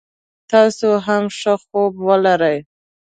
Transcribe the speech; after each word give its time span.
تاسو 0.51 0.87
هم 1.05 1.23
ښه 1.37 1.53
خوب 1.65 1.93
ولری 2.07 2.57